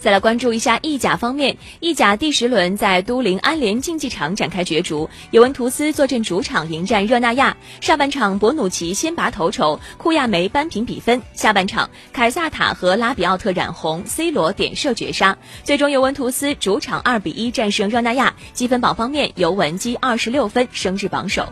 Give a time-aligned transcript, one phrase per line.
[0.00, 7.54] 再来关注一下意甲方面，意甲第十轮在都灵安联竞技场展开角逐，尤文图斯坐镇主场迎战热那亚。
[7.82, 11.20] 上半场博努奇先拔头筹，库亚梅扳平比分。
[11.34, 15.36] 下半场凯萨塔和拉比奥特染红，C 罗点射绝杀。
[15.64, 18.34] 最终尤文图斯主场二比一战胜热那亚。
[18.54, 21.46] 积分榜方面，尤文积二十六分，升至榜首。